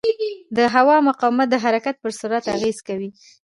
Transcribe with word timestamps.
د 0.57 0.59
هوا 0.75 0.97
مقاومت 1.09 1.47
د 1.49 1.55
حرکت 1.63 1.95
پر 2.03 2.11
سرعت 2.19 2.45
اغېز 2.55 2.77
کوي. 2.87 3.09